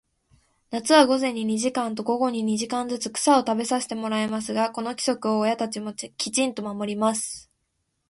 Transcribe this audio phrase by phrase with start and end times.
[0.71, 7.51] 夏は午前に二時間と、午後に二時間ずつ、草を食べさせてもらいますが、この規則を親たちもきちんと守ります。